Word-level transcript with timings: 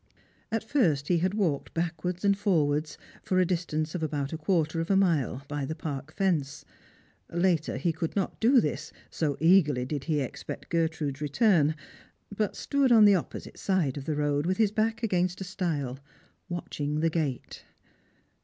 At 0.51 0.63
first 0.63 1.09
he 1.09 1.19
had 1.19 1.35
walked 1.35 1.75
backwards 1.75 2.25
and 2.25 2.35
forwards, 2.35 2.97
for 3.21 3.37
a 3.37 3.45
distance 3.45 3.93
©f 3.93 4.01
about 4.01 4.33
a 4.33 4.37
quarter 4.39 4.81
of 4.81 4.89
a 4.89 4.95
mile, 4.95 5.43
by 5.47 5.63
the 5.63 5.75
park 5.75 6.11
fence. 6.15 6.65
Later 7.31 7.77
he 7.77 7.93
could 7.93 8.15
not 8.15 8.39
do 8.39 8.59
this, 8.59 8.91
so 9.11 9.37
eagerly 9.39 9.85
did 9.85 10.05
he 10.05 10.19
expect 10.19 10.69
Gertrude's 10.69 11.21
return, 11.21 11.75
but 12.35 12.55
stood 12.55 12.91
on 12.91 13.05
the 13.05 13.13
opposite 13.13 13.59
side 13.59 13.95
of 13.95 14.05
the 14.05 14.15
road, 14.15 14.47
with 14.47 14.57
his 14.57 14.71
back 14.71 15.03
against 15.03 15.39
a 15.39 15.43
stile, 15.43 15.99
watching 16.49 17.01
the 17.01 17.11
gate. 17.11 17.63